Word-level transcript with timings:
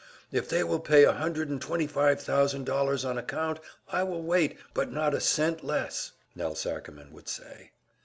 "If 0.31 0.49
they 0.49 0.63
will 0.63 0.79
pay 0.79 1.03
a 1.05 1.11
hundred 1.11 1.49
and 1.49 1.61
twenty 1.61 1.85
five 1.85 2.19
thousand 2.19 2.65
dollars 2.65 3.05
on 3.05 3.19
account, 3.19 3.59
I 3.89 4.01
will 4.01 4.23
wait, 4.23 4.57
but 4.73 4.91
not 4.91 5.13
a 5.13 5.19
cent 5.21 5.63
less," 5.63 6.13
Nelse 6.33 6.65
Ackerman 6.65 7.11
would 7.13 7.27
say. 7.27 7.69